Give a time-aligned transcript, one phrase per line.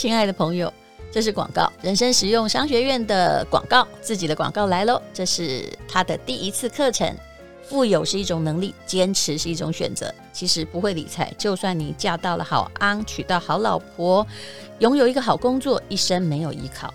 [0.00, 0.72] 亲爱的朋友，
[1.12, 4.98] 这是广告，人生实用商学院的广告，自己的广告来喽。
[5.12, 7.14] 这是他的第一次课程。
[7.62, 10.10] 富有是一种能力，坚持是一种选择。
[10.32, 14.26] 其实不会理财，就算你嫁到了好安，娶到好老婆，
[14.78, 16.94] 拥有一个好工作，一生没有依靠。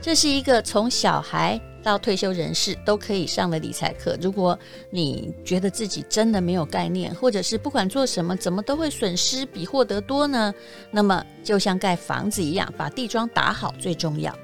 [0.00, 4.16] 这是一个从小孩到退休人士都可以上的理财课。
[4.20, 4.58] 如果
[4.90, 10.52] 你觉得自己真的没有概念，或者是不管做什么怎么都会损失比获得多呢？
[10.90, 14.36] 那么就像盖房子一样，把地桩打好最重要。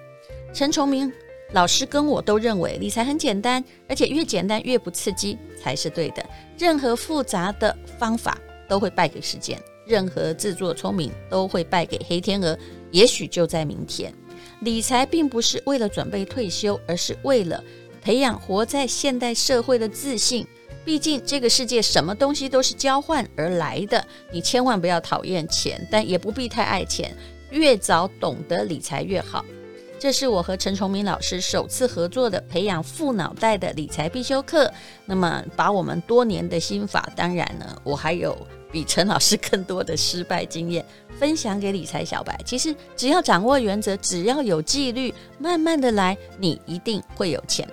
[0.53, 1.13] 陈崇明。
[1.53, 6.25] 老师跟我都认为理财很简单，而且越简单越不刺激才是对的。
[6.57, 12.57] 任何复杂的方法都会败给时间，任何自作聪明都会败给黑天鹅。
[12.93, 14.15] 也许就在明天，
[14.61, 17.63] 理财并不是为了准备退休，而是为了
[18.03, 20.47] 培养活在现代社会的自信。
[20.85, 27.15] 毕竟这个世界什么东西都是交换而来的，你千万不要讨厌钱，但也不必太爱钱。
[27.51, 29.45] 越早懂得理财越好。
[30.01, 34.73] 这是我和陈崇明老师首次合作的培养富脑袋的理财必修课。
[35.05, 38.35] 那么，把我们多年的心法，当然呢，我还有
[38.73, 40.83] 比陈老师 更多的失败经验，
[41.19, 42.41] 分享给理财小白。
[42.47, 47.69] 其实，只要掌握原则，只要有纪律，慢慢的来，你一定会有钱。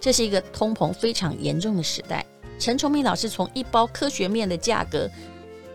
[0.00, 2.24] 这是一个通膨非常严重的时代。
[2.56, 5.10] 陈崇明老师从一包科学面的价格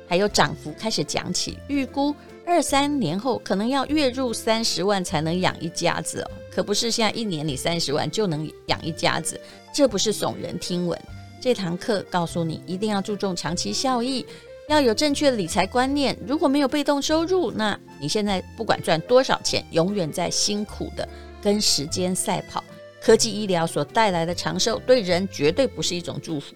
[0.08, 2.16] 还有涨幅开始讲起，预估。
[2.50, 9.40] 二三年后可能要月入三十万才能养一家子哦，可不是现在一年里三十万就能养一家子，
[9.72, 11.00] 这不是耸人听闻。
[11.40, 14.26] 这堂课告诉你，一定要注重长期效益，
[14.68, 16.18] 要有正确的理财观念。
[16.26, 21.08] 如果没有被动收入，那你现在不管赚多少钱，永远在辛苦的
[21.42, 22.64] 跟时间赛跑。
[23.00, 26.56] 科技医疗所带来的长寿，对人绝对不是一种祝福。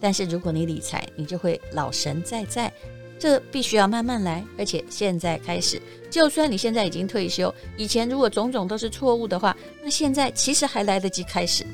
[0.00, 2.72] 但是如果你理财，你就会老神在在。
[3.18, 11.64] 这必须要慢慢来，而且现在开始，就算你现在已经退休，以前如果种种都是错误的话，那现在其实还来得及开始。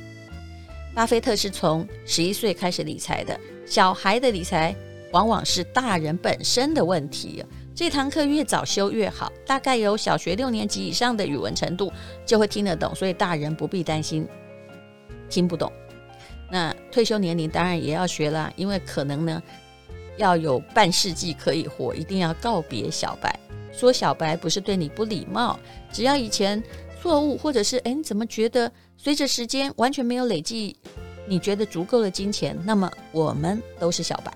[0.94, 4.74] 巴菲特是从十一岁开始理财的，小孩的理财
[5.12, 7.44] 往往是大人本身的问题。
[7.74, 11.90] 这堂课越早修越好，大概有小学六年级以上的语文程度
[12.26, 14.28] 就会听得懂，所以大人不必担心
[15.28, 15.72] 听不懂。
[16.50, 19.42] 那退休年龄当然也要学了，因为可能呢。
[20.20, 23.34] 要有半世纪可以活，一定要告别小白。
[23.72, 25.58] 说小白不是对你不礼貌，
[25.90, 26.62] 只要以前
[27.00, 30.76] 错误，或者是哎，你怎么觉得随着时间完全没有累积，
[31.26, 34.32] 你觉得足够的金钱，那么我们都是小白。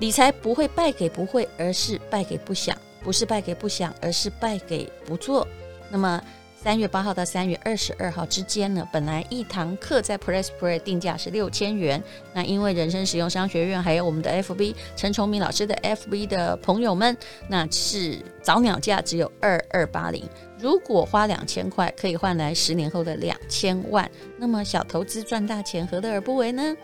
[0.00, 5.46] 理财不会败给不会，而是败给不想；不是败给不想，而是败给不做。
[5.90, 6.20] 那么。
[6.64, 12.02] 三月八号到三月二十二号之间呢，本来一堂课在 Pressplay 定价是六千元，
[12.32, 17.14] 那因为人生实用商学院还有我们的 FB 陈崇明老师的 FB 的朋友们，
[17.48, 20.26] 那是早鸟价只有二二八零。
[20.58, 26.74] 如果花两千块可以换来十年后的两千万，那么小投资赚大钱，何乐而不为呢？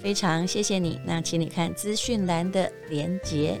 [0.00, 3.60] 非常谢谢你，那请你看资讯栏的连结。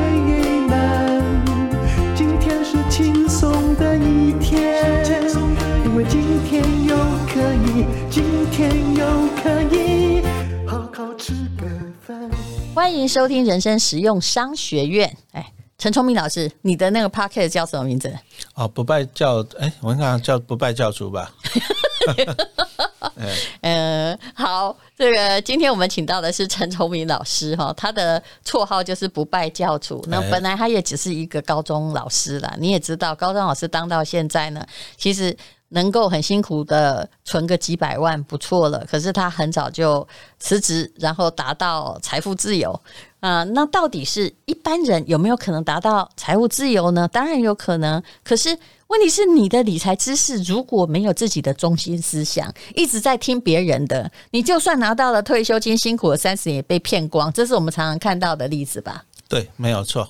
[6.01, 6.95] 为今天又。
[7.27, 9.05] 可以，今天又
[9.37, 10.23] 可以
[10.67, 11.67] 好好吃个
[12.01, 12.29] 饭。
[12.73, 15.15] 欢迎收听人生实用商学院。
[15.31, 18.11] 哎，陈崇明老师，你的那个 podcast 叫什么名字？
[18.55, 21.31] 哦，不败教，哎，我看看叫不败教主吧。
[23.61, 30.03] 嗯， 好，这个今天我们请到的是陈崇明老师哈，他的绰号就是不败教主。
[30.07, 34.65] 那本来他也只是一个高中老师啦，你也知道，高中老师当到现在呢，
[34.97, 35.37] 其实。
[35.71, 40.07] 能够很辛苦的存个几百万不错了，可是他很早就
[40.39, 42.79] 辞职，然后达到财富自由
[43.21, 47.07] 啊、那到底是一般人有没有可能达到财务自由呢？
[47.07, 48.49] 当然有可能，可是
[48.87, 59.05] 问题是你的理财知识如果没有自己的中心思想，一直在听别人的，你就算拿到了退休金，辛苦了三十年也被骗光，这是我们常常看到的例子吧？
[59.29, 60.09] 对，没有错。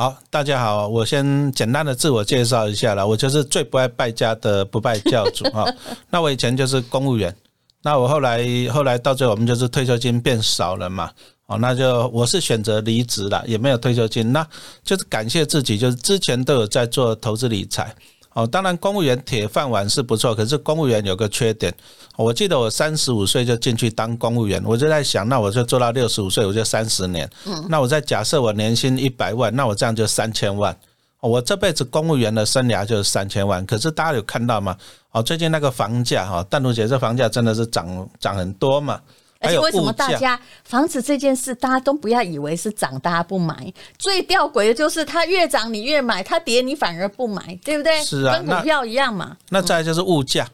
[0.00, 5.66] 好，大家好，我先简单的自我介绍一下了，我就是最不爱败家的不败教主 啊。
[6.08, 7.34] 那我以前就是公务员，
[7.82, 11.10] 那我后来后来到最后，我们就是退休金变少了嘛。
[11.46, 14.46] 哦，那就我是选择离职了，也没有退休金，那
[14.84, 17.92] 就是感谢自己，就是之前都有在做投资理财。
[18.38, 21.74] 哦，当然公务员铁饭碗是不错，可是公务员有个缺点，
[22.16, 27.28] 我记得我三十五岁就进去当公务员，我就在想，那我就做到六十五岁，我就三十年。
[27.46, 30.76] 嗯，那我再假设我年薪一百万，那我这样就三千万。
[31.20, 34.76] 我这辈子公务员的生涯就是三千万，可是大家有看到吗？
[35.10, 39.00] 哦，最近那个房价哈，淡如姐这房价真的是涨涨很多嘛。
[39.40, 43.72] 而且为什么大家房子这件事，大家都不要以为是涨，大家不买。
[43.96, 48.02] 最吊诡的就是它越涨你越买，它跌你反而不买，对不对？
[48.02, 49.36] 是啊，跟股票一样嘛。
[49.50, 50.48] 那，那再来就是物价，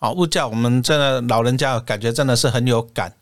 [0.00, 3.12] 啊，物价我们真的老人家感觉真的是很有感。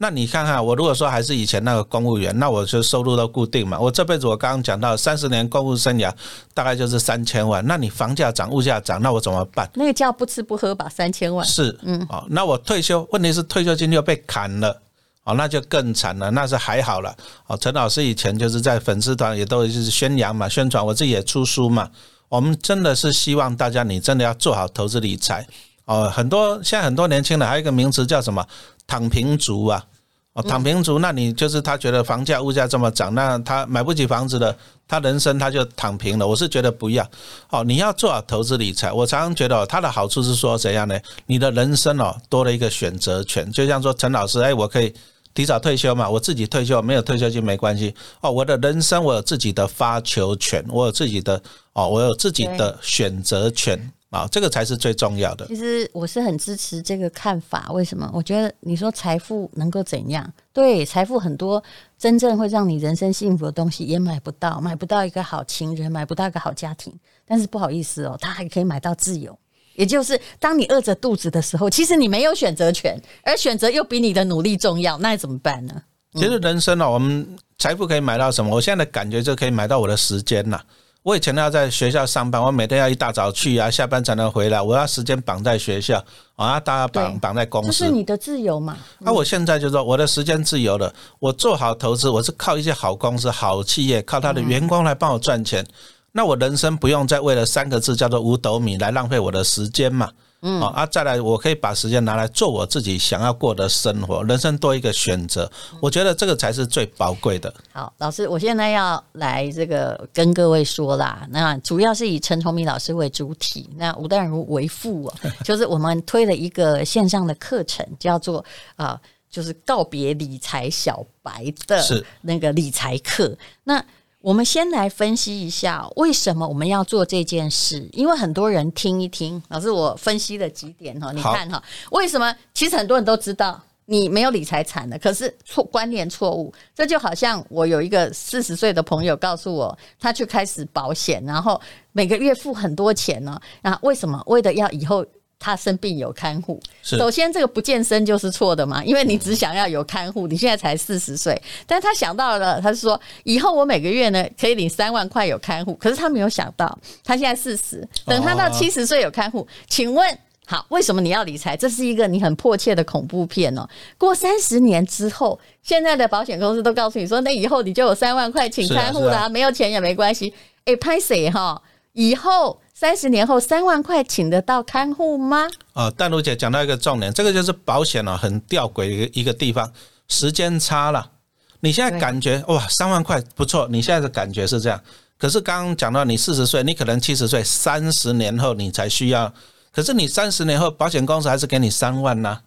[0.00, 3.76] 那你看看，我如果说还是以前那个公务员，那我就收入都固定嘛。
[3.78, 6.12] 我这辈子我刚刚讲到三十年公务生涯，
[6.54, 7.66] 大概就是三千万。
[7.66, 9.68] 那你房价涨，物价涨，那我怎么办？
[9.74, 11.44] 那个叫不吃不喝吧，三千万。
[11.44, 14.80] 是，嗯，哦，那我退休，问题是退休金又被砍了，
[15.24, 16.30] 哦，那就更惨了。
[16.30, 17.12] 那是还好了，
[17.48, 21.90] 哦，陈老师以前就是在粉丝团也都是宣扬嘛，宣传，我自己也出书嘛。
[22.28, 25.44] 我们真的是希望大家，你真的要做好投资理财。
[25.86, 28.46] 哦，很多现在很多年轻人还有一个名词叫什么？
[28.88, 29.84] 躺平族啊，
[30.32, 34.56] 哦，躺平族，那你就是他觉得房价物价这么涨，那他买不起房子了，
[34.88, 36.26] 他人生他就躺平了。
[36.26, 37.08] 我是觉得不要，
[37.50, 38.90] 哦，你要做好投资理财。
[38.90, 40.98] 我常常觉得，它的好处是说怎样呢？
[41.26, 44.94] 你的人生哦多了一个选择权，就像说陈老师，哎，我可以
[45.34, 51.40] 提早退休嘛，我自己退休没有退休金没关系哦，我的人生我有自己的发球权，我有自己的
[51.74, 53.92] 哦，我有自己的选择权。
[54.10, 55.46] 啊，这个才是最重要的。
[55.48, 57.70] 其实我是很支持这个看法。
[57.72, 58.10] 为什么？
[58.12, 60.32] 我觉得你说财富能够怎样？
[60.52, 61.62] 对，财富很多，
[61.98, 66.92] 真正会让你人生幸福的东西也买不到，买不到一个好情人，买不到一个好家庭。
[67.26, 69.38] 但是不好意思哦，他还可以买到自由。
[69.74, 75.82] 也就是当你饿着肚子的时候，其实你没有选择权，而选择又比你的努力重要，那怎么办呢？
[76.14, 78.50] 其实人生哦，我们财富可以买到什么？
[78.56, 80.58] 我现在的感觉就可以买到我的时间呐。
[81.02, 84.60] 我以前要在学校上班，我每天要一大早去啊，下班才能回来。
[84.60, 86.04] 我要时间绑在学校
[86.36, 88.76] 啊，大家绑绑在公司，这是你的自由嘛？
[88.98, 95.64] 那、啊、我现在就说我的时间自由了，我做好投资，我是靠一些好公司、好企业，靠他的员工来帮我赚钱。
[96.12, 100.10] 那我人生不用再为了三个字叫做五斗米来浪费我的时间嘛？
[100.40, 105.50] 嗯，啊，再来，我可以把时间拿来做我自己想要过的生活，人生多一个选择，
[105.80, 107.52] 我觉得这个才是最宝贵的。
[107.72, 118.38] 好，老师，我现在要来这个跟各位说啦，那主要是以陈崇明老师为主体，那吴淡如为副哦， 就是我们推了一个线上的课程，叫做
[118.76, 123.84] 啊、呃，就是告别理财小白的那个理财课，那。
[124.20, 131.62] 我们先来分析一下为什么我们要做这件事，因为很多人听一听，老师我分析了几点哈，你看哈，
[131.92, 132.34] 为什么？
[132.52, 141.60] 其实很多人都知道你没有理财产的，可是错观念错误，这就好像我有一个四十岁的朋友告诉我，他去开始保险，然后
[141.92, 144.20] 每个月付很多钱呢，啊，为什么？
[144.26, 145.06] 为了要以后。
[145.40, 161.56] 他生病有看护，首先这个不健身就是错的嘛，因为你只想要有看护，你现在才四十岁，但他想到了，他是说以后我每个月呢可以领三万块有看护，可是他没有想到他现在四十，等他到七十岁有看护，请问好，为什么你要理财？
[161.56, 163.68] 这是一个你很迫切的恐怖片哦。
[163.96, 170.34] 过三十年之后，现在的保险公司都告诉你说，那以后你就有三万块请看护啦，没有钱也没关系。
[170.64, 171.62] 哎，拍谁哈？
[171.92, 172.60] 以后。
[172.80, 175.48] 三十年后，三万块请得到看护吗？
[175.72, 179.72] 哦，淡如姐讲到一个重点，这个就是保险哦，很吊诡一个一个地方，
[180.06, 181.10] 时间差了。
[181.58, 184.80] 你现在感觉哇，三万块不错，你现在的感觉是这样。
[185.16, 189.34] 可是刚刚讲到你四十岁，你可能七十岁，三十年后你才需要。
[189.72, 192.38] 可是你三十年后，保险公司还是给你三万呢？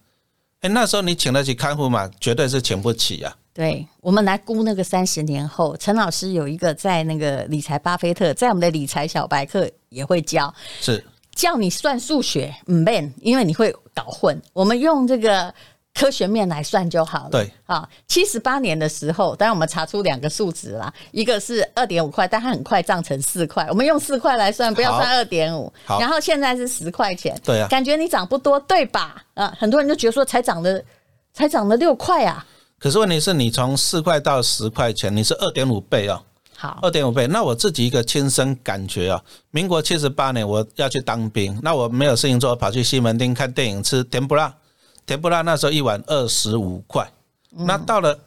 [0.61, 2.09] 哎，那时候你请得起看护吗？
[2.21, 3.35] 绝对是请不起啊。
[3.53, 11.03] 对，我们来估那个三十年后，陈老师有一个在那个理财巴菲特，在我们的理财小白课也会教，是
[11.35, 14.41] 叫你算数学，嗯 man，因为你会搞混。
[14.53, 15.53] 我们用这个
[15.93, 17.29] 科学面来算就好了。
[17.29, 23.67] 对，啊，七十八年的时候，当然我们查出两个数值啦，一个是二点五块，但它很快涨成四块。
[23.67, 25.71] 我们用四块来算，不要算二点五。
[25.83, 27.37] 好，然后现在是十块钱。
[27.43, 29.21] 对啊，感觉你涨不多，对吧？
[29.33, 30.81] 啊，很多人就觉得说才涨了，
[31.33, 32.47] 才涨了六块啊。
[32.81, 36.19] 可是问题是你从四块到十块钱，你是二点五倍哦。
[36.57, 37.27] 好，二点五倍。
[37.27, 39.21] 那我自己一个亲身感觉啊，
[39.51, 44.51] 民国七十八年我要去当兵，那我没有事情做，跑去西门町看电影，吃甜不辣。
[45.05, 47.07] 甜不辣那时候一碗二十五块。
[47.51, 48.17] 那到了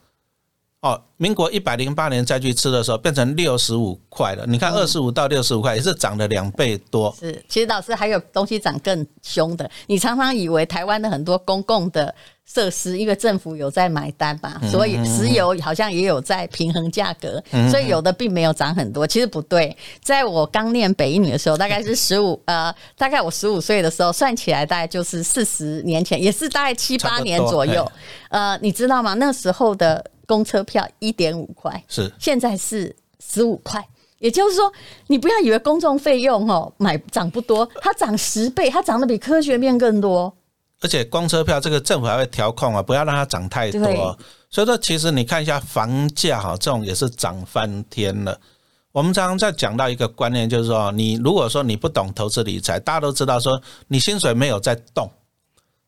[0.84, 4.44] 哦，民国一百零八年再去吃的时候，变成六十五块了。
[4.46, 7.10] 你看，二十五到六十五块也是涨了两倍多。
[7.18, 9.68] 是，其实老师还有东西涨更凶的。
[9.86, 12.14] 你常常以为台湾的很多公共的
[12.44, 19.06] 设施，因为政府有在买单嘛，所以石油好像也有在平衡价格，所以有的并没有涨很多。
[19.06, 27.90] 其实不对，在我刚念北一女的时候，大概是 十五呃，大概我十五岁的时候，算起来大概就是四十年前，也是大概七八年左右。
[28.28, 29.14] 呃，你知道吗？
[29.14, 30.04] 那时候的。
[30.26, 33.86] 公车票一点五块，是现在是十五块，
[34.18, 34.72] 也就是说，
[35.06, 40.34] 你不要以为公众费用哦买涨不多，它涨十倍，它涨得比科学面更多。
[40.80, 44.18] 而且公车票这个政府还会调控啊，不要让它涨太多。
[44.50, 48.38] 所以说，其实你看一下房价哈，这种也是涨翻天了。
[48.92, 55.10] 我们常常在讲到一个观念，就是说，你如果说你不懂投资理财，大家都知道说你薪水没有在动，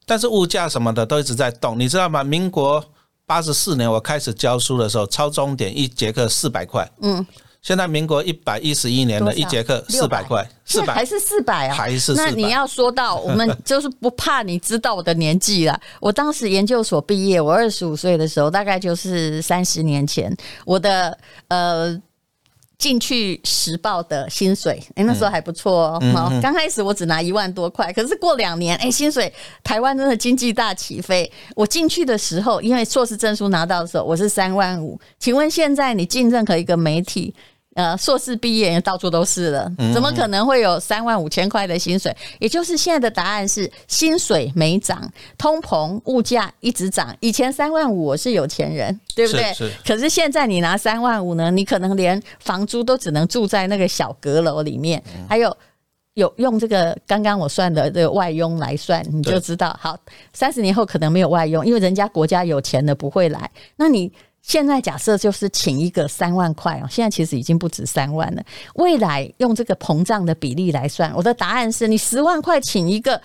[0.06, 2.24] 但是物价什么的都一直在动，你知道吗？
[2.24, 2.84] 民国。
[3.26, 6.88] 八十四年我开始教书的时候，超钟点一节课四百块。
[7.02, 7.26] 嗯，
[7.60, 11.74] 现在民国一百一十一年的一节课四百块，四百还是四百啊？
[11.74, 12.14] 还是四？
[12.14, 15.78] 那你要说到我们就是不怕你知道我的年纪了。
[16.00, 21.18] 我当时研究所毕业，我二十五岁的时候，大概就是三十年前，我的
[21.48, 22.00] 呃。
[22.78, 26.00] 进去时报的薪水，哎、欸，那时候还不错哦。
[26.14, 29.32] 好、嗯，刚开始我只拿一万多块，可是过两年，哎、欸，薪水
[29.64, 31.30] 台湾真的经济大起飞。
[31.54, 35.00] 我进去的时候，因为硕士证书拿到的时候，我是三万五。
[35.18, 37.34] 请问现在你进任何一个媒体？
[37.76, 42.16] 呃，硕士毕业到处都是了，怎么可能会有三万五千块的薪水？
[42.38, 45.06] 也就是现在的答案是薪水没涨，
[45.36, 47.14] 通膨物价一直涨。
[47.20, 49.52] 以前三万五我是有钱人，对不对？
[49.52, 49.72] 是是。
[49.86, 55.54] 可是现在你拿三万五呢，你可能连房租都只能住在那个小阁楼里面，还有
[56.14, 59.94] 有用这个刚刚我算的这个外佣来算，你就知道，好，
[60.32, 63.50] 三十年后可能没有外佣，因为人家国家有钱的不会来。
[63.76, 64.10] 那你。
[64.46, 68.42] 现在假设就是请一个三万块哦，现在其实已经不止三万了。
[68.76, 73.20] 未来用这个膨胀的比例来算，我的答案是你十万块请一个，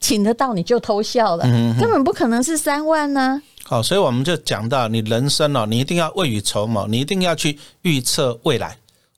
[0.00, 1.44] 请得到你就偷笑了，
[1.78, 3.42] 根本不可能是三万呢。
[3.62, 8.74] 好，所以我们就讲到你人生哦，你一定要未雨绸缪，你一定要去预测未来。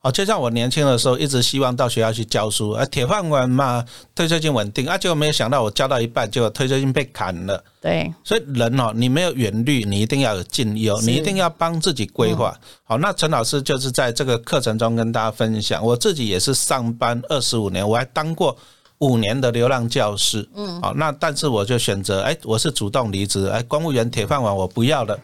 [0.07, 3.85] 哦，就像我年轻的时候，一直希望到学校去教书，啊，铁饭碗嘛，
[4.15, 7.61] 退休金稳定，啊，结果没有想到我教到一半，结果退休金被砍了。
[7.81, 12.57] 对，所以人哦，你没有远虑，你一定要有近忧，你一定要帮自己规划。
[12.85, 18.57] 好，那陈老师就是在这个课程中跟大家分享，我自己也是上班二十五年，我还当过
[18.99, 20.49] 五年的流浪教师。
[20.55, 25.19] 嗯，好，那但是我就选择，哎，我是主动离职，哎，公务员铁饭碗我不要了。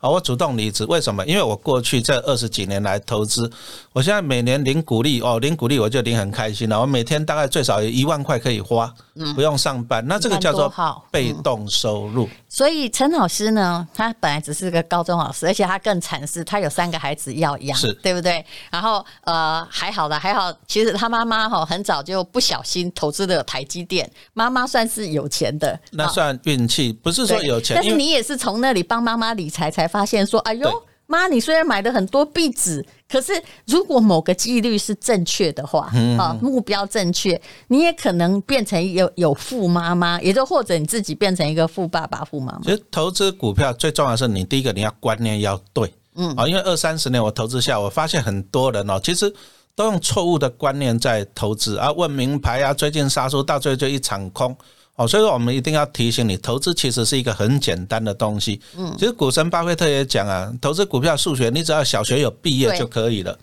[0.00, 1.26] 啊，我主动离职，为什么？
[1.26, 3.50] 因为我过去这二十几年来投资，
[3.98, 6.80] 我现在每年领股利哦，领股利我就领很开心了。
[6.80, 8.94] 我每天大概最少有一万块可以花，
[9.34, 10.72] 不用上班，那这个叫做
[11.10, 12.28] 被动收入。
[12.48, 18.46] 所以陈老师呢，他本来只是个高中老师，而且他更惨是，他有三个孩子要养，是对不对？
[18.70, 27.74] 然后呃，还好了，还好，其实他妈妈哈很早就不小心投资了台积电，妈妈算是有钱的，那算运气，不是说有钱。
[27.74, 30.84] 但是你也是从那里帮妈妈理财，才发现说，哎呦。
[31.10, 33.32] 妈，你虽然买的很多壁纸，可是
[33.66, 42.60] 如果某个几率是正确的话，啊，目标正确，你也可能变成有有富妈妈，也就或者你自己变成一个富爸爸、富妈妈。
[42.62, 49.34] 其实投资股票最重要的是，你第一个你要观念要对，嗯，啊，因为二三十年我投资下，我发现很多人哦，其实
[49.74, 54.54] 都用错误的观念在投资啊，问名牌啊，最近杀出，到最后就一场空。
[54.98, 58.60] 哦，所以说我们一定要提醒你，投资其实是一个很简单的东西。
[58.76, 63.38] 嗯，其实股神巴菲特也讲啊，投资股票数学，你只要小学有毕业就可以了。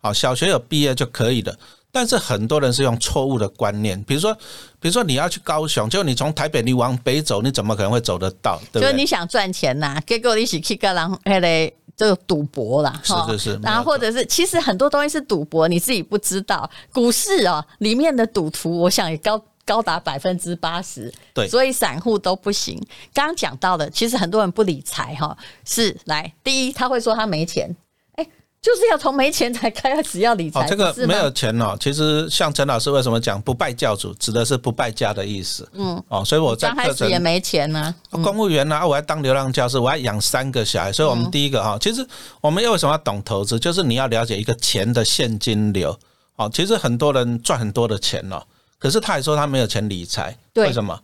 [0.00, 1.54] 好，小学有毕业就可以了。
[1.92, 4.34] 但是很多人是用错误的观念，比如说，
[4.80, 8.58] 比如说你要去高雄，就你从台北你往北走，你怎么可能会走得到？
[8.72, 8.82] 对不对？
[8.82, 12.98] 就是你想赚钱呐，结果你是去个人那里就赌博啦。
[13.04, 13.60] 是是是。
[13.62, 16.68] 然后或者是，其实很多东西是赌博，你自己不知道。
[16.94, 19.38] 股市哦，里面的赌徒，我想也高。
[19.64, 22.78] 高达百分之八十，对，所以散户都不行。
[23.12, 27.74] 刚刚讲到的，其实很多人不理财哈，是来第一他会说他没钱，
[28.16, 28.26] 哎，
[28.60, 30.60] 就是要从没钱才开始要理财。
[30.60, 35.68] 哦，这个没有钱哦，其实像陈老师为什么讲不败教主，指的是不败家的意思。
[35.72, 42.06] 嗯，哦，所以我在刚开始也没钱呢，公务员呢，我要当流浪教师，我要养三个小孩，所以我们第一个哈，其实
[42.40, 45.98] 我们为什么要懂投资，就是你要了解一个钱的现金流。
[46.36, 48.42] 哦，其实很多人赚很多的钱哦。
[48.84, 51.00] 可是他也说他没有钱理财，为什么？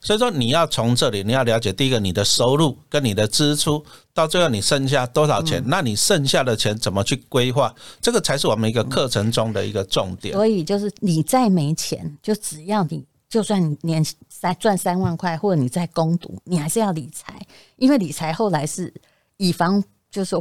[0.00, 5.60] 所以说你要从这里你要了解，第一个你的收入跟你的支出，到最后你剩下多少钱？
[5.66, 7.74] 那你剩下的钱怎么去规划？
[8.00, 10.32] 这个才是我们一个课程中的一个重点。
[10.32, 18.94] 所以就是你再没钱，就只要你就算你年三赚三万块，或者你在攻读，你还是要理财，因为理财后来是
[19.38, 20.40] 以防就是说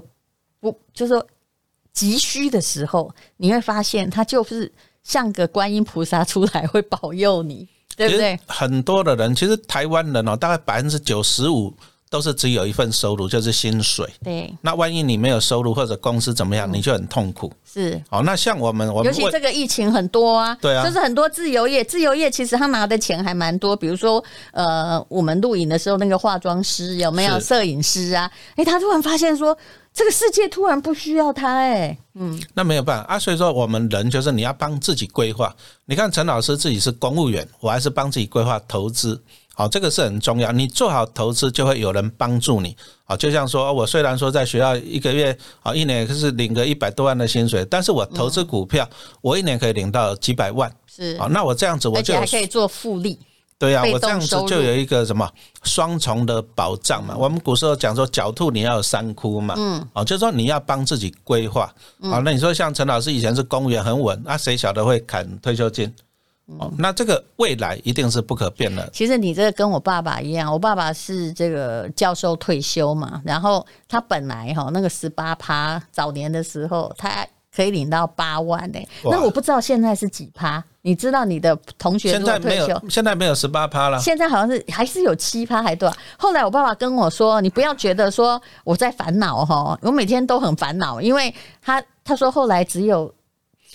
[0.59, 1.27] 不就是说
[1.91, 4.71] 急需的时候，你会发现它就是
[5.03, 8.39] 像个观音菩萨出来会保佑你，对不对？
[8.48, 11.74] 很多的人，其实台湾人哦，大概百分之九十五。
[12.13, 14.08] 都是只有一份收入，就是薪水。
[14.24, 17.51] 对，那万一你没有收入或者公司怎么样，你就很痛苦。
[17.65, 23.75] 是，哦，那像我们，我们尤其这个疫情很多啊，对啊，就是很多自由业，自由业其实他拿的钱还蛮多。
[23.75, 28.29] 比如说，呃，我们录影的时候，那个化妆师有没有摄影师啊？
[28.58, 29.58] 哎，他突然发现说，
[29.91, 33.17] 这个世界突然不需要他，哎，嗯，那没有办法啊。
[33.17, 35.51] 所以说，我们人就是你要帮自己规划。
[35.86, 39.20] 你看陈老师自己是公务员，我还是帮自己规划投资。
[39.55, 40.51] 好，这个是很重要。
[40.51, 42.75] 你做好投资，就会有人帮助你。
[43.03, 48.89] 好，就像说，我虽然说在学校一个月啊，一年可是领个一百多万的薪水，但是我投资股票，
[49.22, 50.72] 我一年可以领到几百万。
[50.88, 53.19] 是，好，那我这样子我就还可以做复利。
[53.60, 55.29] 对呀，我这样子就有一个什么
[55.63, 57.15] 双重的保障嘛。
[57.15, 59.53] 我们古时候讲说，狡兔你要有三窟嘛。
[59.55, 61.72] 嗯，哦，就是说你要帮自己规划。
[62.01, 65.93] 好，那你说像陈老师以前是公务员很稳，那谁晓得会砍退休金？
[66.45, 68.89] 哦，那这个未来一定是不可变的。
[68.91, 78.79] 其实你这个跟我爸爸一样，我爸爸是这个教授退休嘛，然后他本来哈那个十八趴早年的时候，他可以领到八万呢。
[79.05, 80.62] 那我不知道现在是几趴？
[80.81, 82.81] 你知道你的同学现在没有？
[82.89, 83.97] 现在没有十八趴了。
[84.00, 85.95] 现在好像是还是有七趴还多少？
[86.17, 93.09] 后来我爸爸跟我说，你不要觉得说我在烦恼哈，我每天都很烦恼，因为他他说后来只有。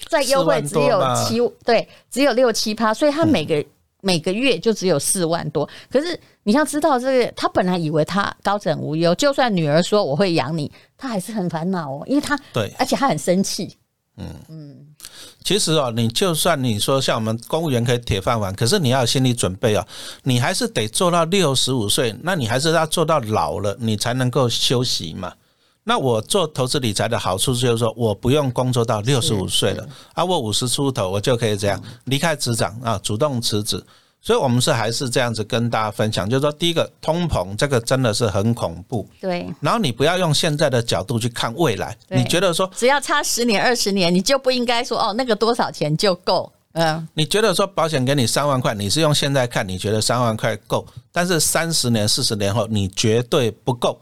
[0.06, 3.66] 再优惠只有七，对，只有六七趴，所以他每个、嗯、
[4.02, 5.68] 每个月就只有四万多。
[5.90, 13.76] 可是你要知道，这个他本来以为他高枕无忧，就算女儿说我会养你，他还是很烦恼哦，因为他对，而且他很生气。
[14.20, 14.76] 嗯嗯，
[15.44, 19.86] 其实哦，你就算你说像我们公务员可以铁饭碗，可是你要有心理准备哦，
[20.24, 25.32] 你还是得做到六十五岁，那你还是要做到老了，你才能够休息嘛。
[25.88, 33.82] 那我做投资理财的好处就是说，我不用工作到六十五岁了，啊，我五十出头，我就可以这样离开职场啊，主动辞职。
[34.20, 39.48] 所以，我们是还是这样子跟大家分享，就是说，第一个通膨这个真的是很恐怖，对。
[39.60, 47.08] 然后你不要用现在的角度去看未来，你觉得说只要差十年二十年，你就不应该说哦，那个多少钱就够，嗯。
[47.14, 53.98] 你觉得说保险给你三万块，你是用现在看，你觉得三万块够，但是三十年、四十年后，你绝对不够，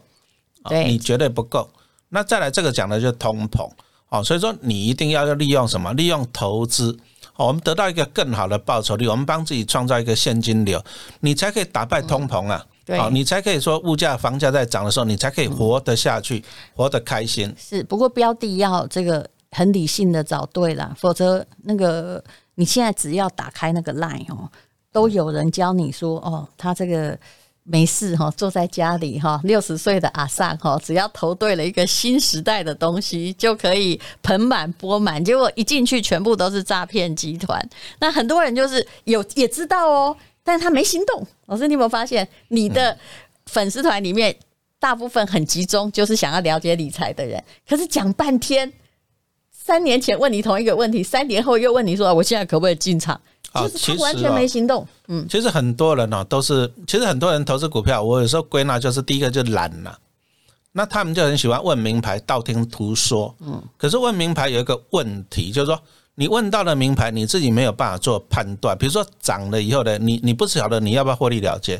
[0.67, 1.69] 对，你绝对不够。
[2.09, 3.69] 那再来这个讲的就是通膨
[4.09, 5.91] 哦，所以说你一定要利用什么？
[5.93, 6.97] 利用投资
[7.35, 10.81] 哦，我们得到一个更好的报酬率，我们帮自己创造一个现金流，
[11.19, 12.65] 你才可以打败通膨啊！
[12.97, 16.41] 好，你才可以说物价、房价在涨的时候，你才可以活得下去，
[16.73, 17.53] 活得开心。
[17.57, 22.23] 是，不过标的要这个很理性的找对了，否则那个
[22.55, 24.49] 你现在只要打开那个 line 哦，
[24.93, 27.19] 都有人教你说哦，他这个。
[27.69, 35.21] 没事哈，坐在家里哈，六十岁的阿桑哈，只要投对了一个新时代的东西，就可以盆满钵满。
[35.23, 37.61] 结果一进去，全部都是诈骗集团。
[37.99, 41.27] 那很多人就是有也知道哦，但他没行动。
[41.47, 42.97] 老师，你有没有发现，你的
[43.47, 44.33] 粉丝团里面
[44.79, 47.43] 大部分很集中，就是想要了解理财的人。
[47.67, 48.71] 可是讲半天，
[49.51, 53.19] 三年前问你同一个问题，三年后又问你说，我现在可不可以进场？
[53.53, 54.87] 就是他完全没行动。
[55.07, 59.97] 嗯，其实很多人呢，都是其实很多人投资股票，我有时候归纳就是第一个就是懒了。
[60.73, 63.33] 那他们就很喜欢问名牌，道听途说。
[63.39, 65.79] 嗯，可是问名牌有一个问题，就是说
[66.13, 68.77] 你问到了名牌，你自己没有办法做判断。
[68.77, 71.77] 比如说涨了以后呢，你你不晓得你要不要获利了结；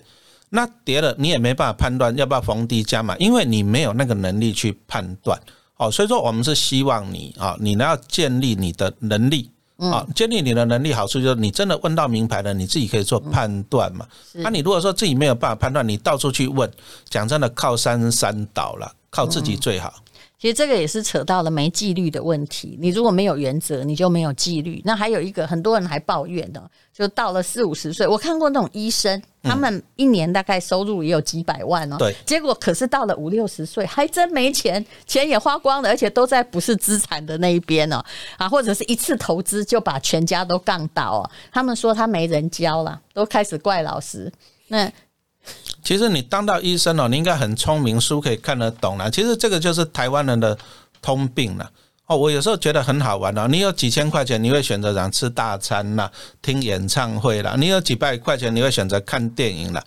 [0.50, 5.39] 那跌了，你也没办法判断要不要逢低加码，因为你没有那个能力去判断。
[5.76, 9.52] 哦，所以说我们是希望你啊，你呢要建立你的能力。
[9.78, 14.06] 啊，建立你的能力好处就是你真的问到名牌了，你自己可以做判断嘛。
[14.34, 16.70] 那你如果说自己没有办法判断，你到处去问，
[17.10, 19.94] 讲真的，靠山山倒了，靠自己最好。
[20.39, 22.78] 其实这个也是扯到了没纪律的问题。
[22.80, 24.80] 你如果没有原则，你就没有纪律。
[24.86, 26.62] 那还有一个，很多人还抱怨呢，
[26.93, 31.95] 就到了四五十岁，我看过那种医生，他们一年大概收入也有几百万哦。
[31.97, 32.15] 对。
[32.23, 38.04] 结果可是到了五六十岁，还真没钱，钱也花光了，而且都在不是资产的那一边哦。
[38.38, 41.32] 啊，或者是一次投资就把全家都杠倒哦。
[41.52, 44.32] 他们说他没人教了，都开始怪老师。
[44.67, 44.91] 那。
[45.84, 49.10] 其实你当到医生哦，你应该很聪明，书可以看得懂了。
[49.10, 50.58] 其实这个就是台湾人的
[51.02, 51.72] 通病了
[52.08, 52.18] 哦。
[52.18, 53.48] 我有时候觉得很好玩哦。
[53.50, 59.82] 你有几千块钱，你会选择想吃大餐啦，听演唱会啦；你有几百块钱，你会选择看电影啦。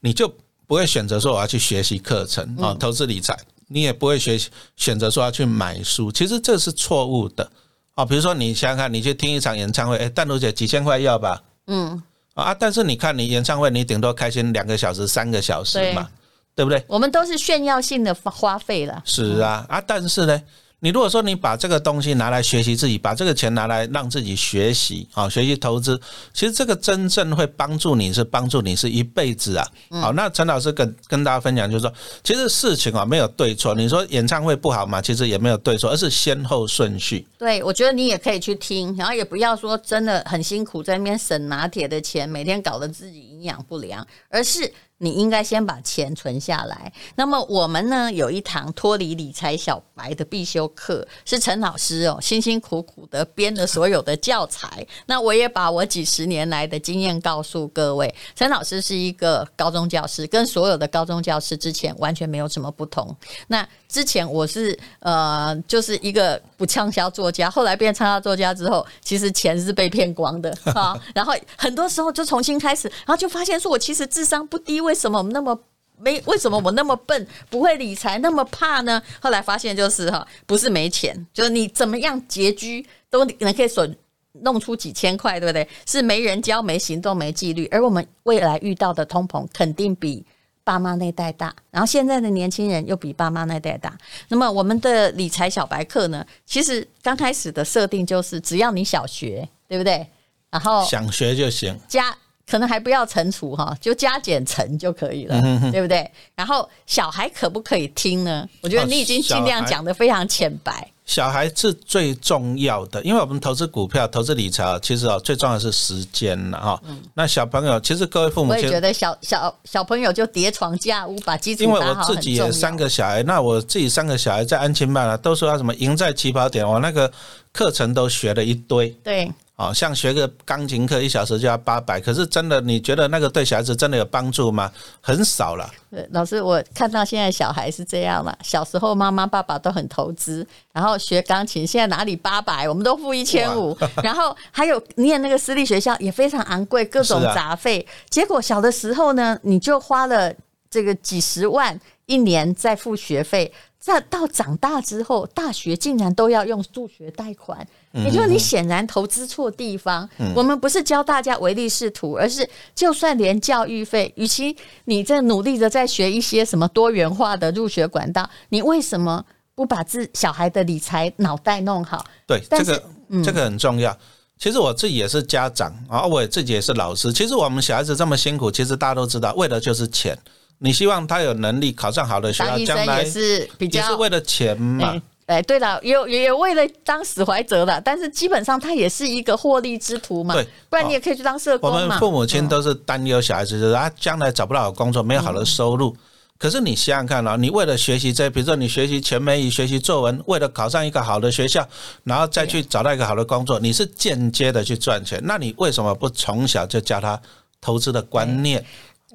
[0.00, 0.26] 你就
[0.66, 3.38] 不会选择说我要去学习课程啊，投资理财，
[3.68, 6.10] 你也不会学习选择说要去买书。
[6.10, 7.48] 其实这是错误的
[7.94, 8.04] 哦。
[8.04, 11.40] 比如说你想想看，你去听一场演唱会，哎，淡如姐几千块要吧？
[11.68, 12.02] 嗯。
[12.36, 12.54] 啊！
[12.54, 16.06] 但是你看，你演唱会，你顶多开心两个小时、三个小时嘛，
[16.54, 16.84] 对不对？
[16.86, 19.02] 我们都是炫耀性的花费了。
[19.04, 20.42] 是啊，啊，但是呢，
[20.80, 25.98] 你如果说你把这个东西拿来学习自己，把这个钱拿来让自己学习啊，学习投资，
[26.34, 29.66] 其实这个真正会帮助你是帮助你是一辈子啊。
[29.90, 33.74] 好，那陈老师跟跟大家分享就是说，其实事情啊没有对错。
[33.74, 37.26] 你说演唱会不好嘛，其实也没有对错，而是先后顺序。
[37.38, 44.70] 对，我觉得你也可以去听，然后也不要说真的很辛苦在那边省拿铁的钱，每天搞得自己营养不良，而是。
[44.98, 46.92] 你应该先把钱存下来。
[47.16, 54.86] 那么我们呢，有一堂脱离理财小白的必修课，是陈老师哦辛辛苦苦的编的所有的教材。
[55.06, 58.14] 那我也把我几十年来的经验告诉各位。
[58.34, 63.14] 陈老师是一个高中教师，跟所有的高中教师之前完全没有什么不同。
[63.48, 70.98] 那之前我是呃，就是一个不畅销作家，后来变畅销作家之后，其实钱是被骗光的 啊。
[71.14, 74.80] 然后很多时候就重新开始，然后就发现说我其实智商不低。
[74.80, 75.58] 为什么我们那么
[75.98, 76.20] 没？
[76.26, 79.02] 为什么我那么笨，不会理财，那么怕呢？
[79.20, 83.96] 后来发现就是哈，不是没钱，就是你怎么样拮据都能可以损
[84.42, 85.66] 弄出几千块，对不对？
[85.86, 87.66] 是没人教，没行动，没纪律。
[87.70, 90.24] 而我们未来遇到的通膨肯定比
[90.66, 93.96] 爸妈那代大，然后现在的年轻人又比爸妈那代大。
[94.26, 96.26] 那么我们的理财小白课呢？
[96.44, 100.04] 其实刚开始的设定就是只要你小学，对不对？
[100.50, 102.12] 然后想学就行加。
[102.48, 105.40] 可能还不要乘除哈，就加减乘就可以了，
[105.72, 106.08] 对不对？
[106.36, 108.48] 然后小孩可不可以听呢？
[108.60, 110.88] 我觉得你已经尽量讲的非常浅白。
[111.06, 116.82] 小孩是最重要的，因为我们投资股票、投资理财，其实啊，最重要的是时间了哈。
[117.14, 121.62] 那小朋友，其实各位父母，我也觉得小小小朋友就叠床架屋，把基础。
[121.62, 127.10] 因为我自己也三个小孩，那我自己三个小孩在安亲班啊，都说要什么赢在起跑点，我那个
[127.52, 128.90] 课程都学了一堆。
[129.02, 129.32] 对。
[129.56, 134.70] 哦，像学个钢琴课一小时就要八百，可是真的，你觉得那个对小孩子真的有帮助吗？
[135.00, 135.66] 很少了。
[135.90, 138.38] 对，老师，我看到现在小孩是这样了。
[138.42, 143.74] 小时候妈妈爸爸都很投资，然后学钢琴，现在哪里八百，我们都付一千五。
[144.02, 147.80] 然后还有念那个私立学校也非常昂贵，各种杂费。
[147.80, 150.30] 啊、结果小的时候呢，你就花了
[150.68, 153.50] 这个几十万一年在付学费。
[153.78, 157.64] 再到长大之后，大学竟然都要用助学贷款，
[158.04, 160.08] 也就是你显然投资错地方。
[160.34, 172.04] 我们不是教大家唯利是图，而是就算连教育费，与其你在努力的在学一些什么多元化的入学管道，你为什么不把自小孩的理财脑袋弄好？
[172.26, 172.82] 对，这个
[173.24, 173.96] 这个很重要。
[174.38, 177.10] 其实我自己也是家长啊，我自己也是老师。
[177.10, 180.16] 其实我们小孩子这么辛苦，其实大家都知道，为的就是钱。
[180.58, 185.00] 你希望他有能力考上好的学校，将来也是比较也是为了钱嘛？
[185.26, 190.32] 哎，对了，有也有为了当史怀哲了，但是基本上他也是一个获利之徒嘛。
[190.34, 191.82] 对，不然你也可以去当社工嘛。
[191.82, 195.96] 我们父母亲都是担忧小孩子，就是啊，将来找不到好工作，没有好的收入。
[196.38, 201.66] 可是你想想看啊，你为了学习这，比如说你学习全美语、学习作文，为了考上一个好的学校，
[202.04, 205.20] 然后再去找到一个好的工作，你是间接的去赚钱。
[205.24, 207.20] 那你为什么不从小就教他
[207.60, 208.64] 投资的观念？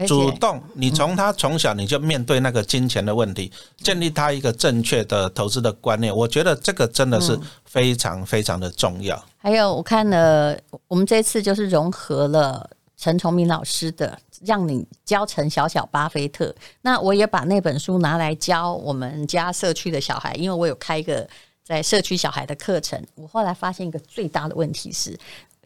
[0.07, 6.15] 主动，你从他从小你就面对那个金钱的问题，建立他一个正确的投资的观念。
[6.15, 9.21] 我觉得这个真的是非常非常的重要。
[9.37, 16.45] 还有，我看了我们这次就是融合了陈崇明老师的《让你教成小小巴菲特》，
[16.81, 21.27] 那我也把那本书拿来教我们家社区的小孩，因为我有开一个
[21.63, 23.03] 在社区小孩的课程。
[23.15, 25.17] 我后来发现一个最大的问题是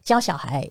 [0.02, 0.70] 教小孩。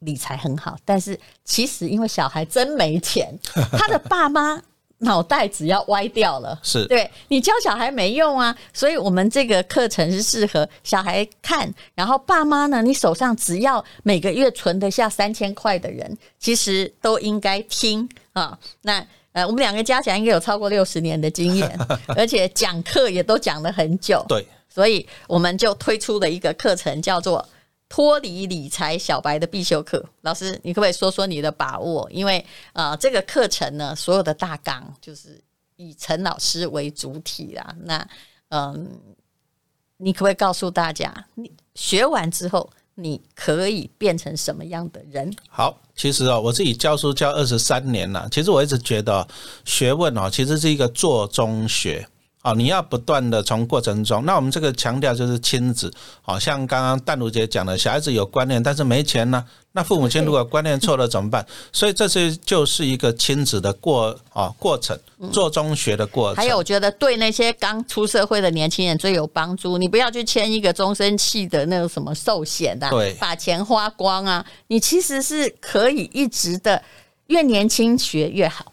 [0.00, 3.32] 理财很好，但是其实因为小孩真没钱，
[3.72, 4.60] 他的爸妈
[4.98, 8.56] 脑袋只要歪掉了，是对你教小孩没用啊。
[8.72, 18.58] 所以我们这个课程是适合小孩看，然后爸妈呢，你手上只要每个月存得下三千块的人，其实都应该听啊。
[18.82, 24.24] 那呃，我们两个加起来应该有超过六十年的经验，而且讲课也都讲了很久。
[24.28, 27.46] 对，所以我们就推出了一个课程，叫做。
[27.90, 32.08] 脱离理财小白的必修课，老师，你可不可以说说你的把握？
[32.10, 32.38] 因为
[32.72, 35.42] 啊、呃，这个课程呢，所有的大纲就是
[35.74, 37.74] 以陈老师为主体啦。
[37.82, 38.08] 那
[38.50, 38.88] 嗯、
[39.96, 45.34] 你可不可以告诉大家，你学完之后，你可以变成什么样的人？
[45.48, 49.26] 好，其实哦，我自己教书教二十三年了，其实我一直觉得
[49.64, 52.06] 学问哦，其实是一个做中学。
[52.42, 61.46] 哦，你要不断的从过程中，那我们这个强调就是亲子，好像刚刚淡如姐讲的，小孩子有观念，但是没钱呢，那父母亲如果观念错了怎么办？
[61.70, 64.98] 所以这是就是一个亲子的过啊过程，
[65.30, 66.36] 做中学的过程。
[66.36, 76.82] 还有，我觉得对那些刚出社会的年轻人最有帮助，你不要去签一个终身期的那个什么寿险的，对，把钱花光啊，你其实是可以一直的，
[77.26, 78.72] 越年轻学越好。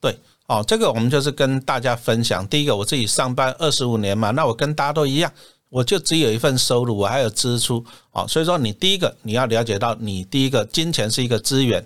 [0.00, 0.16] 对。
[0.48, 2.46] 哦，这个我们就是跟大家分享。
[2.48, 5.30] 第一个，我自己上班二十五年嘛，那我跟大家都一样，
[5.68, 7.84] 我就只有一份收入，我还有支出。
[8.12, 11.84] 哦，所以说你第一个你要了解到，你第一个金钱是一个资源。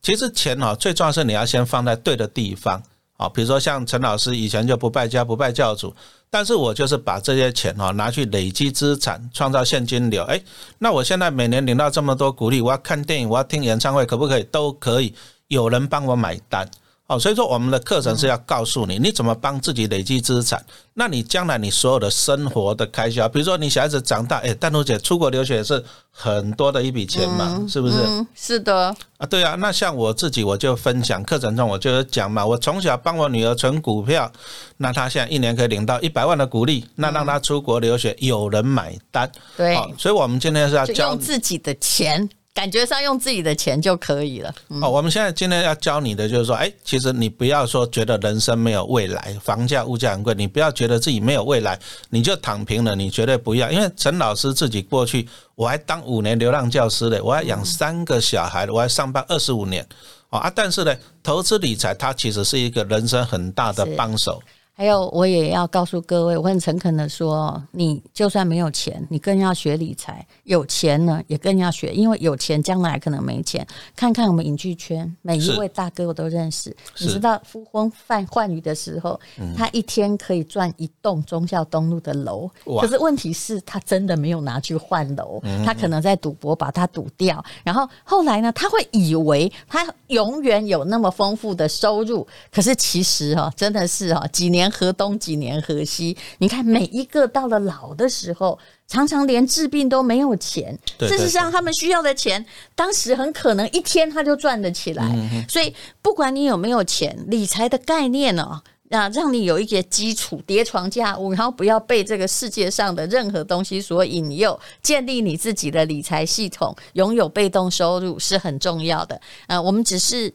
[0.00, 2.80] 其实钱哦，最重要是你要先放在对的地方。
[3.16, 5.92] 啊，比如说像陈老师以前就不败家不败教主，
[6.30, 10.22] 但是我就是把这些钱哈拿去累积资产，创造现金流。
[10.26, 10.40] 诶，
[10.78, 14.44] 那我现在每年领到这么多鼓励，我要看电影，我要听演唱会，可不可以？
[14.44, 15.12] 都可以，
[15.48, 16.70] 有人帮我买单。
[17.08, 20.62] 哦，所以说我们的课程是要告诉你，你怎么帮自己累积资产。
[20.92, 27.94] 那你将来你所有的生活的开销，比如说你小孩子长大，诶，淡如姐出国留学也是很多的一笔钱嘛，嗯、是不是？
[28.06, 28.94] 嗯，是的。
[29.16, 29.54] 啊，对啊。
[29.54, 34.30] 那像我自己，我就分享课程中，我就讲嘛，我从小帮我女儿存股票，
[34.76, 39.30] 那她现在一年可以领到一百万的股利，那让她出国留学，有人买单。
[39.56, 39.90] 对、哦。
[39.96, 42.28] 所以我们今天是要教用自己的钱。
[42.58, 44.52] 感觉上用自己的钱就可以了。
[44.82, 51.78] 哦，我们现在今天要教你的就是说，哎，其实你不要说觉得人生没有未来，房价物价很贵，你不要觉得自己没有未来，
[52.10, 53.70] 你就躺平了，你绝对不要。
[53.70, 59.86] 因为陈老师自己过去，我还当五年流浪教师嘞，我还养三个小孩，我还上班二十五年，
[60.28, 60.92] 啊，但是呢，
[61.22, 64.42] 投资理财它其实是一个人生很大的帮手。
[64.78, 73.66] 还有，我也要告诉各位，我很诚恳的说，你就算没有钱，你更要学理财；有钱呢，也更要学，因为有钱将来可能没钱。
[73.96, 76.76] 看看我们影剧圈，每一位大哥我都认识。
[77.00, 79.18] 你知道呼风唤唤雨的时候，
[79.56, 82.48] 他一天可以赚一栋忠孝东路的楼。
[82.80, 87.44] 可是问题是，他真的没有拿去换楼，他可能在赌博把它赌掉。
[87.64, 94.67] 然后后来呢，他会以为他永远有那么丰富的收入，可是其实哈，真的是哈，几年。
[94.70, 100.78] 河东几年河西，你看每一个到了老的时候，常常连治病都没有钱。
[101.00, 105.04] 事实上，他们需要的钱，当时很可能一天他就赚得起来。
[105.48, 119.20] 所以，不管你有没有钱，理财的概念呢，啊，让你有一些基础，叠床架屋，然后不要被这个世界上的任何东西所引诱，建立你自己的理财系统，拥有被动收入是很重要的。
[119.46, 120.32] 呃，我们只是。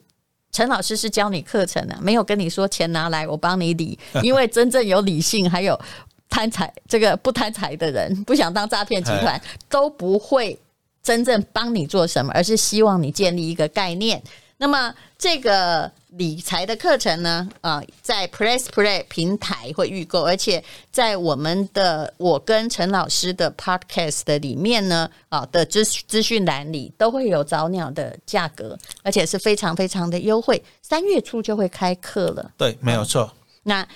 [0.54, 5.78] 陈老师是教你课程的，没有跟你说钱拿来我帮你理， 因为真正有理性还有
[6.30, 10.58] 贪财这个不贪财的人，不想当诈骗集团，都不会
[11.04, 14.22] 真正帮你做什么，而是希望你建立一个概念。
[14.58, 15.92] 那么这个。
[16.18, 32.52] 理财的课程呢，啊，在 Press Play 平台会预购，而且在我们的我跟陈老师的 Podcast 的里面呢，啊的资资讯栏里都会有早鸟的价格，而且是非常非常的优惠，三月初就会开课了。
[32.58, 33.34] 对，没有错。
[33.64, 33.88] 那。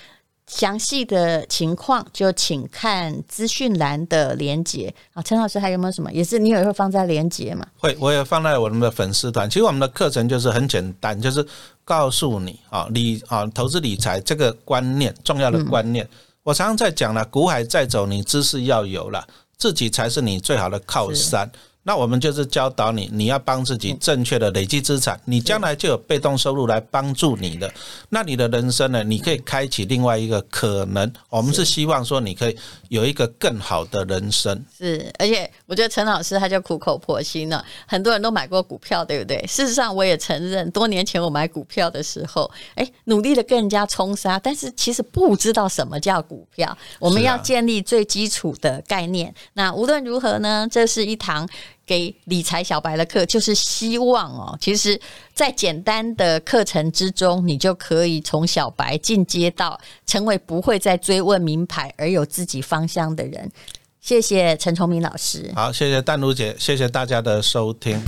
[0.50, 6.10] 详细的情况就请看资讯栏的连接啊，陈老师还有没有什么？
[6.10, 7.66] 也是你也会放在连接嘛？
[7.78, 9.46] 会，我也放在我们的粉丝团。
[9.50, 11.46] 其实我们的课程就是很简单，就是
[11.88, 16.04] 告诉你啊，理啊投资理财这个观念重要的观念。
[16.04, 16.10] 嗯、
[16.42, 21.50] 我常常在讲了，股海在走，你知识要有了，自己才是你最好的靠山。
[21.88, 27.72] 那我们就是教导你，你要帮自己正确的累积资产，你将来就有被动收入来帮助你的。
[28.10, 29.02] 那你的人生呢？
[29.02, 31.10] 你可以开启另外一个可能。
[31.30, 32.54] 我们是希望说，你可以
[32.90, 34.62] 有一个更好的人生。
[34.76, 37.64] 是，而且我觉得陈老师他就苦口婆心了。
[37.86, 39.42] 很多人都买过股票，对不对？
[39.46, 46.76] 事实上，我也承认，多年前我买股票的时候，哎，努力的跟人家冲杀，但是其实不知道什么叫股票。
[46.98, 49.34] 我们要建立最基础的概念。
[49.54, 51.48] 那无论如何呢，这是一堂。
[51.88, 55.00] 给理财小白的课，就是希望哦，其实，
[55.32, 63.50] 在简单的课程之中，你就可以从小白进阶到成为不会再追问名牌而有自己方向的人。
[64.02, 67.98] 谢谢陈崇明老师，好，谢谢丹如姐，谢谢大家的收听。